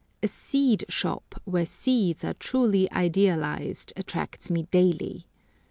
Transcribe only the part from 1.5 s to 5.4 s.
seeds are truly idealised, attracts me daily.